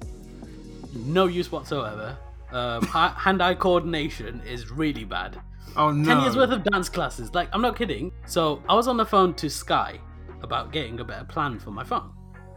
[0.95, 2.17] No use whatsoever.
[2.53, 5.39] Um, hand-eye coordination is really bad.
[5.77, 6.05] Oh no.
[6.15, 7.35] 10 years worth of dance classes.
[7.35, 8.13] Like, I'm not kidding.
[8.27, 9.99] So, I was on the phone to Sky
[10.43, 12.11] about getting a better plan for my phone.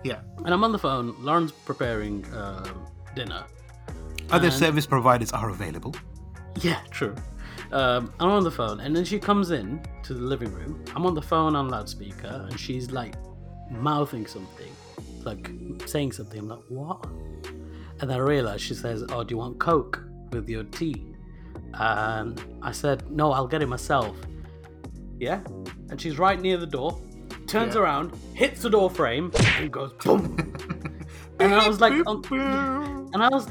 [0.03, 0.19] Yeah.
[0.45, 1.15] And I'm on the phone.
[1.19, 3.43] Lauren's preparing um dinner.
[4.31, 5.95] Other And- service providers are available.
[6.61, 7.15] Yeah, true.
[7.71, 10.83] Um, I'm on the phone, and then she comes in to the living room.
[10.95, 13.15] I'm on the phone on loudspeaker, and she's like
[13.69, 14.71] mouthing something,
[15.23, 15.49] like
[15.85, 16.39] saying something.
[16.39, 17.05] I'm like, what?
[18.01, 21.05] And then I realize she says, "Oh, do you want Coke with your tea?"
[21.73, 24.15] And I said, "No, I'll get it myself."
[25.19, 25.41] Yeah,
[25.89, 26.99] and she's right near the door.
[27.47, 27.81] Turns Yeah.
[27.81, 30.35] around, hits the door frame, and goes boom.
[31.39, 33.47] and I was like, on, um, and I was,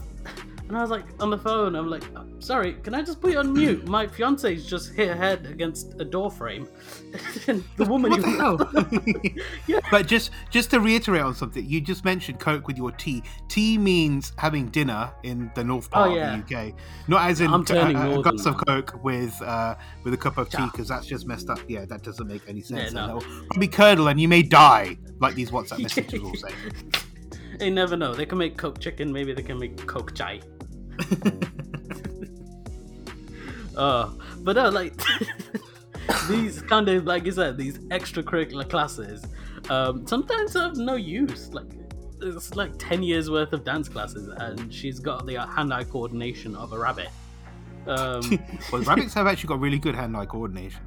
[0.71, 1.75] and I was like on the phone.
[1.75, 3.89] I'm like, "Uh, sorry, can I just put you on mute?
[3.99, 6.69] My fiance's just hit her head against a door frame.
[7.49, 8.31] and the woman, What the
[9.43, 9.51] hell?
[9.67, 9.81] Yeah.
[9.91, 13.25] But just just to reiterate on something, you just mentioned Coke with your tea.
[13.49, 16.37] Tea means having dinner in the north part Oh, yeah.
[16.37, 16.75] of the UK,
[17.09, 18.65] not as in I'm turning a, a northern glass of.
[18.65, 21.59] Coke with uh, with a cup of tea, because that's just messed up.
[21.67, 22.93] Yeah, that doesn't make any sense.
[22.93, 23.19] Yeah, no.
[23.49, 26.51] probably curdle, and you may die, like these WhatsApp messages will say.
[27.59, 28.15] they never know.
[28.15, 29.13] They can make Coke chicken.
[29.13, 30.41] Maybe they can make Coke chai.
[33.77, 34.95] uh, but no, like
[36.29, 39.25] these kind of like you said, these extracurricular classes.
[39.69, 41.53] Um, sometimes have no use.
[41.53, 41.67] Like
[42.21, 46.73] it's like ten years worth of dance classes, and she's got the hand-eye coordination of
[46.73, 47.09] a rabbit.
[47.87, 48.39] Um,
[48.73, 50.83] well, rabbits have actually got really good hand-eye coordination,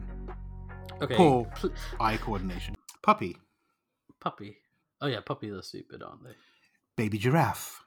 [1.01, 1.51] okay, Poor.
[1.99, 2.75] eye coordination.
[3.01, 3.37] Puppy,
[4.19, 4.57] puppy.
[5.01, 6.33] Oh yeah, puppies are stupid, aren't they?
[6.95, 7.82] baby giraffe.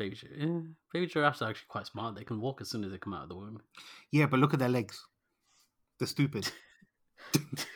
[0.00, 0.60] Baby, gi- yeah,
[0.94, 2.14] baby giraffes are actually quite smart.
[2.14, 3.60] They can walk as soon as they come out of the womb.
[4.10, 4.98] Yeah, but look at their legs.
[5.98, 6.50] They're stupid.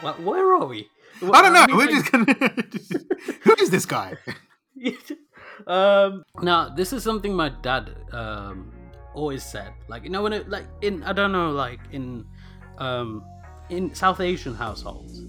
[0.00, 0.88] Where are we?
[1.22, 1.76] I don't know.
[1.76, 2.32] We're just gonna.
[3.42, 4.16] Who is this guy?
[5.66, 8.72] um, now this is something my dad um
[9.14, 9.74] always said.
[9.88, 12.24] Like you know when it like in I don't know like in
[12.78, 13.22] um
[13.68, 15.20] in South Asian households,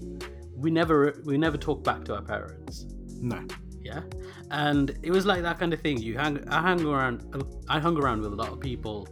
[0.56, 2.86] we never we never talk back to our parents.
[3.20, 3.44] No.
[3.84, 4.02] Yeah,
[4.50, 5.98] and it was like that kind of thing.
[5.98, 7.22] You hang I hung around
[7.68, 9.08] I hung around with a lot of people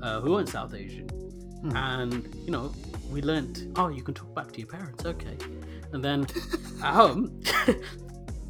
[0.00, 1.08] uh, who weren't South Asian,
[1.74, 2.72] and you know
[3.10, 5.36] we learnt oh you can talk back to your parents okay,
[5.92, 6.26] and then
[6.82, 7.42] at home.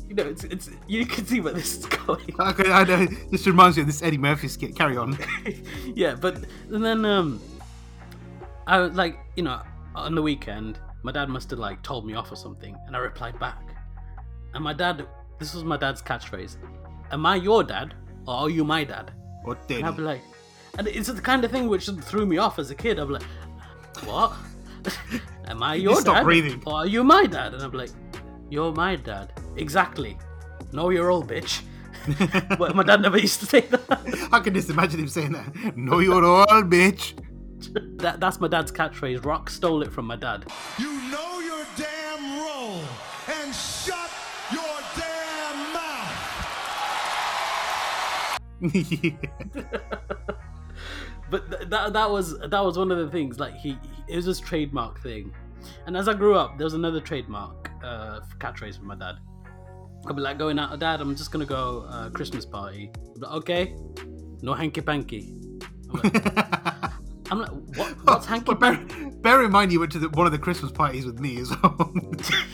[0.08, 2.34] You know, it's, it's you can see where this is going.
[2.38, 3.06] Okay, I know.
[3.30, 4.76] This reminds me of this Eddie Murphy skit.
[4.76, 5.16] Carry on.
[5.94, 7.40] yeah, but and then um,
[8.66, 9.62] I was like, you know,
[9.94, 12.98] on the weekend, my dad must have like told me off or something, and I
[12.98, 13.62] replied back,
[14.52, 15.06] and my dad,
[15.42, 16.56] this was my dad's catchphrase:
[17.10, 17.94] "Am I your dad,
[18.26, 19.12] or are you my dad?"
[19.44, 20.22] Or And I'd be like,
[20.78, 22.98] and it's the kind of thing which threw me off as a kid.
[22.98, 23.22] I'm like,
[24.04, 24.32] what?
[25.46, 26.62] Am I your stop dad, breathing.
[26.66, 27.54] or are you my dad?
[27.54, 27.90] And I'm like,
[28.50, 30.16] you're my dad, exactly.
[30.72, 31.62] No, you're old bitch.
[32.58, 34.28] but my dad never used to say that.
[34.32, 35.76] I can just imagine him saying that.
[35.76, 37.14] No, you're all, bitch.
[37.98, 39.24] That, that's my dad's catchphrase.
[39.24, 40.46] Rock stole it from my dad.
[40.78, 41.31] You know
[51.32, 53.40] But th- that that was that was one of the things.
[53.40, 55.32] Like he, it was his trademark thing.
[55.86, 59.14] And as I grew up, there was another trademark uh, catchphrase from my dad.
[60.06, 61.00] I'll be like going out, Dad.
[61.00, 62.90] I'm just gonna go uh, Christmas party.
[63.16, 63.74] Like, okay,
[64.42, 65.34] no hanky panky.
[65.90, 66.36] I'm like,
[67.30, 67.88] I'm like what?
[68.04, 68.76] What's hanky bear,
[69.22, 71.48] bear in mind, you went to the, one of the Christmas parties with me as
[71.62, 71.94] well.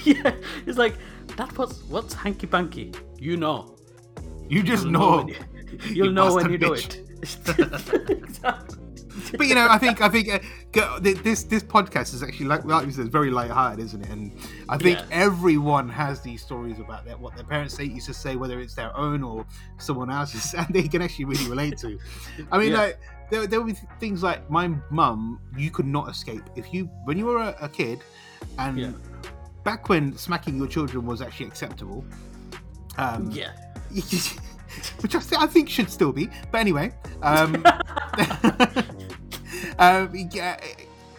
[0.05, 0.95] yeah, it's like
[1.37, 1.59] that.
[1.59, 2.93] What's what's hanky panky?
[3.19, 3.77] You know.
[4.49, 5.29] you just You'll know.
[5.71, 7.01] When you, you'll know when you do it.
[7.23, 8.79] exactly.
[9.37, 12.87] but you know, I think I think uh, this this podcast is actually like like
[12.87, 14.09] you said, very light-hearted, isn't it?
[14.11, 14.33] And
[14.69, 15.07] I think Yeah.
[15.11, 18.75] everyone has these stories about their, what their parents say used to say, whether it's
[18.75, 19.45] their own or
[19.79, 21.99] someone else's, and they can actually really relate to.
[22.53, 22.79] I mean, Yeah.
[22.79, 23.01] like
[23.31, 27.27] there there be things like my mum, you could not escape if you when you
[27.27, 28.01] were a, a kid,
[28.59, 28.93] and Yeah.
[29.65, 32.05] back when smacking your children was actually acceptable.
[32.97, 33.51] Um, Yeah.
[35.01, 36.29] which I, th- I think should still be.
[36.51, 37.57] But anyway, um,
[39.79, 40.59] um, yeah,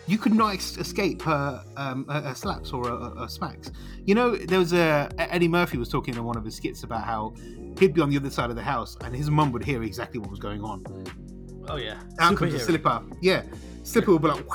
[0.08, 3.72] you could not ex- escape her, um, her, her slaps or her, her smacks.
[4.06, 7.04] You know, there was a Eddie Murphy was talking in one of his skits about
[7.04, 7.34] how
[7.78, 10.20] he'd be on the other side of the house and his mum would hear exactly
[10.20, 10.84] what was going on.
[11.68, 12.02] Oh yeah.
[12.20, 12.62] Out comes Superhero.
[12.62, 13.04] slipper.
[13.22, 13.44] Yeah,
[13.84, 14.46] slipper will be like.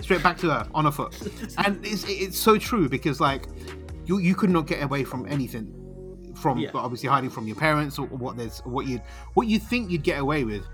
[0.00, 1.14] Straight back to her on her foot,
[1.58, 3.46] and it's it's so true because like
[4.10, 5.68] you you could not get away from anything
[6.42, 6.70] from Yeah.
[6.74, 9.00] obviously hiding from your parents or what there's what you
[9.34, 10.64] what you think you'd get away with,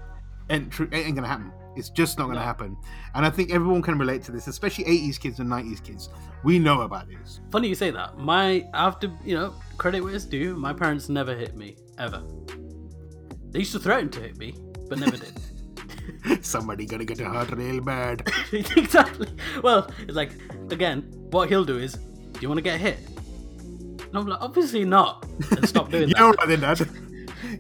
[0.48, 1.50] and tr- it ain't gonna happen.
[1.76, 2.44] It's just not gonna No.
[2.52, 2.76] happen,
[3.14, 6.08] and I think everyone can relate to this, especially '80s kids and '90s kids.
[6.44, 7.40] We know about this.
[7.50, 8.18] Funny you say that.
[8.18, 8.60] My
[9.00, 10.56] to, you know, credit where it's due.
[10.56, 12.22] My parents never hit me ever.
[13.50, 14.54] They used to threaten to hit me,
[14.88, 15.34] but never did.
[16.44, 18.16] Somebody gonna get hurt real bad.
[18.52, 19.28] exactly.
[19.62, 20.32] Well, it's like
[20.70, 22.98] again, what he'll do is, do you want to get hit?
[24.08, 25.26] And I'm like, obviously not.
[25.50, 26.36] And stop doing you that.
[26.38, 26.88] what then, Dad?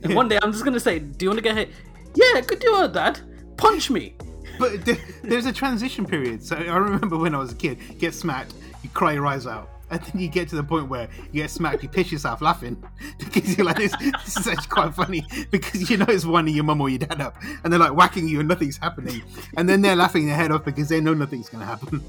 [0.02, 1.70] And one day I'm just gonna say, do you want to get hit?
[2.14, 3.20] Yeah, good do it, Dad.
[3.56, 4.14] Punch me.
[4.58, 6.42] But th- there's a transition period.
[6.42, 9.70] So I remember when I was a kid, get smacked, you cry your eyes out.
[9.90, 12.82] And then you get to the point where you get smacked, you piss yourself laughing
[13.18, 16.64] because you're like, this, this is actually quite funny because you know it's winding your
[16.64, 19.22] mum or your dad up and they're like whacking you and nothing's happening.
[19.56, 22.02] And then they're laughing their head off because they know nothing's going to happen.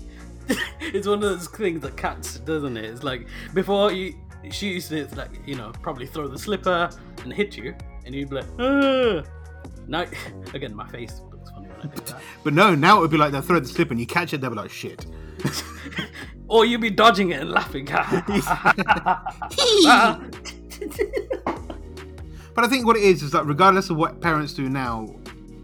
[0.80, 2.86] it's one of those things that cats doesn't it?
[2.86, 4.16] It's like before you
[4.54, 6.90] she used to like you know probably throw the slipper
[7.24, 9.24] and hit you, and you'd be like, ah.
[9.88, 10.06] Now
[10.54, 12.22] again, my face looks funny when I do that.
[12.44, 14.42] But no, now it would be like they'll throw the slipper and you catch it,
[14.42, 15.06] they'll be like, shit.
[16.48, 17.86] or you'd be dodging it and laughing.
[22.58, 25.16] But I think what it is is that regardless of what parents do now,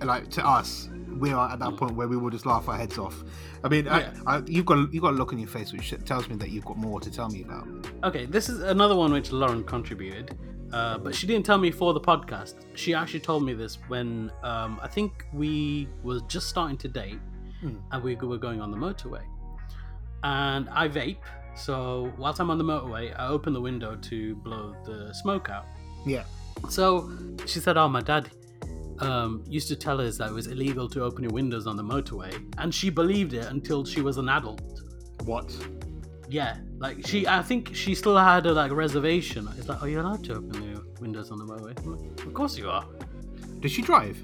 [0.03, 2.99] like to us, we are at that point where we will just laugh our heads
[2.99, 3.23] off.
[3.63, 4.11] I mean, Yeah.
[4.27, 6.49] I, I, you've got you've got a look on your face which tells me that
[6.49, 7.67] you've got more to tell me about.
[8.03, 10.37] okay, this is another one which Lauren contributed,
[10.73, 12.55] uh, but she didn't tell me for the podcast.
[12.75, 17.19] She actually told me this when um, I think we were just starting to date,
[17.91, 19.23] and we were going on the motorway,
[20.23, 21.17] and I vape.
[21.55, 25.65] So whilst I'm on the motorway, I open the window to blow the smoke out.
[26.05, 26.23] Yeah.
[26.69, 27.09] So
[27.45, 28.29] she said, "Oh, my dad
[28.99, 31.83] um, used to tell us that it was illegal to open your windows on the
[31.83, 34.61] motorway," and she believed it until she was an adult.
[35.25, 35.55] What?
[36.29, 39.47] Yeah, like she, I think she still had a like reservation.
[39.57, 42.69] It's like, "Are you allowed to open your windows on the motorway?" Of course you
[42.69, 42.85] are.
[43.59, 44.17] Does she drive?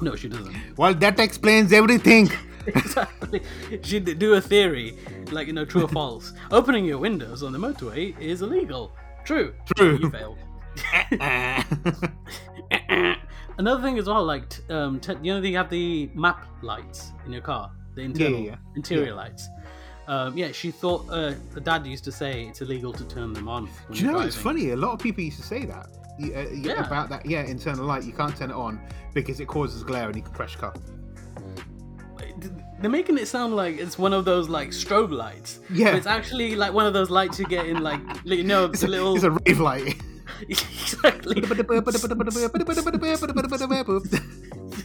[0.00, 0.56] No, she doesn't.
[0.76, 2.30] Well, that explains everything.
[2.66, 3.42] exactly.
[3.82, 4.96] She'd do a theory,
[5.30, 6.32] like you know, true or false.
[6.50, 8.92] Opening your windows on the motorway is illegal.
[9.24, 9.54] True.
[9.76, 9.98] True.
[10.00, 10.38] You failed.
[10.92, 11.64] Eh,
[12.88, 13.14] eh.
[13.60, 17.12] Another thing as well, like t- um, t- you know, they have the map lights
[17.26, 18.56] in your car, the internal yeah.
[18.74, 19.12] interior Yeah.
[19.22, 19.48] lights.
[20.08, 23.48] Um, yeah, she thought uh, the dad used to say it's illegal to turn them
[23.48, 23.68] on.
[23.92, 24.70] Do you know it's funny?
[24.70, 25.86] A lot of people used to say that
[26.18, 26.86] You- uh, you- Yeah.
[26.86, 27.26] about that.
[27.26, 28.04] Yeah, internal light.
[28.04, 28.80] You can't turn it on
[29.12, 30.72] because it causes glare and you can crash car.
[32.80, 35.60] They're making it sound like it's one of those like strobe lights.
[35.70, 35.90] Yeah.
[35.90, 38.82] But it's actually like one of those lights you get in like you know It's
[38.84, 40.00] a, little it's a rave light.
[40.48, 41.40] exactly.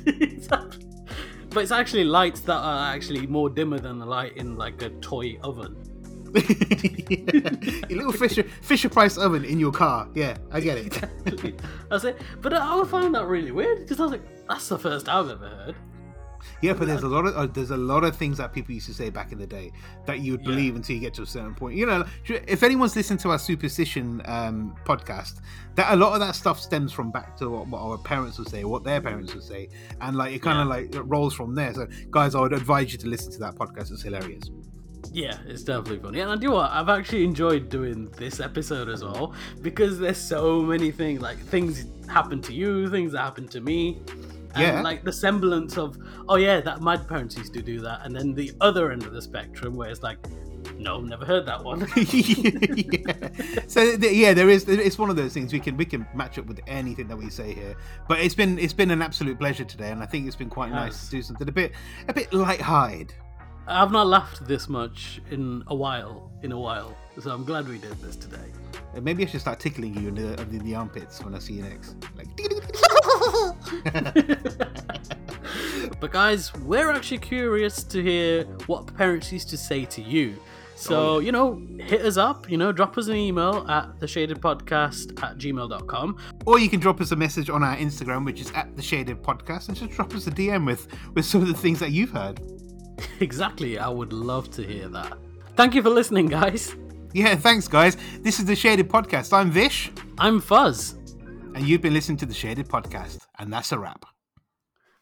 [0.05, 0.81] exactly.
[1.49, 4.89] But it's actually lights that are actually more dimmer than the light in like a
[4.89, 5.77] toy oven.
[6.35, 10.09] a little Fisher Fisher Price oven in your car.
[10.13, 11.57] Yeah, I get it.
[11.89, 12.21] That's it.
[12.41, 15.47] But I found that really weird because I was like, that's the first I've ever
[15.47, 15.75] heard.
[16.61, 18.87] Yeah, but there's a lot of uh, there's a lot of things that people used
[18.87, 19.71] to say back in the day
[20.05, 20.47] that you would Yeah.
[20.47, 21.75] believe until you get to a certain point.
[21.77, 25.41] You know, if anyone's listened to our superstition um, podcast,
[25.75, 28.49] that a lot of that stuff stems from back to what, what our parents would
[28.49, 29.69] say, what their parents would say,
[30.01, 30.73] and like it kind of Yeah.
[30.83, 31.73] like it rolls from there.
[31.73, 33.91] So, guys, I would advise you to listen to that podcast.
[33.91, 34.49] It's hilarious.
[35.13, 36.19] Yeah, it's definitely funny.
[36.19, 40.61] And I do what I've actually enjoyed doing this episode as well because there's so
[40.61, 44.01] many things like things happen to you, things that happen to me.
[44.55, 44.81] And Yeah.
[44.81, 45.97] like the semblance of,
[46.29, 49.13] oh yeah, that my parents used to do that, and then the other end of
[49.13, 50.17] the spectrum where it's like,
[50.79, 51.81] No, never heard that one.
[51.95, 53.29] yeah.
[53.67, 54.67] So th- yeah, there is.
[54.67, 57.29] It's one of those things we can we can match up with anything that we
[57.29, 57.75] say here.
[58.09, 60.71] But it's been it's been an absolute pleasure today, and I think it's been quite
[60.71, 61.71] nice to do something a bit
[62.07, 63.13] a bit light-hearted.
[63.67, 66.31] I've not laughed this much in a while.
[66.43, 68.49] In a while, so I'm glad we did this today.
[68.95, 71.53] Uh, Maybe I should start tickling you in the, in the armpits when I see
[71.53, 71.95] you next.
[72.15, 72.27] Like,
[75.99, 80.37] But guys, we're actually curious to hear what parents used to say to you.
[80.75, 85.23] So, oh, you know, hit us up, you know, drop us an email at theshadedpodcast
[85.23, 86.17] at gmail.com.
[86.45, 89.23] or you can drop us a message on our Instagram, which is at the Shaded
[89.23, 92.11] Podcast, and just drop us a DM with with some of the things that you've
[92.11, 92.39] heard.
[93.19, 95.17] Exactly, I would love to hear that.
[95.55, 96.75] Thank you for listening, guys.
[97.13, 97.97] Yeah, thanks, guys.
[98.21, 99.33] This is the Shaded Podcast.
[99.33, 100.94] I'm Vish, I'm Fuzz.
[101.55, 104.05] And you've been listening to the Shaded Podcast, and that's a wrap.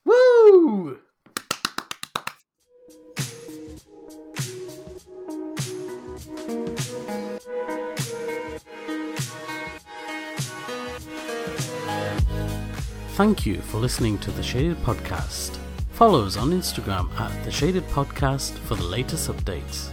[0.05, 0.99] Woo!
[13.15, 15.57] Thank you for listening to the Shaded Podcast.
[15.91, 19.92] Follow us on Instagram at the Shaded Podcast for the latest updates.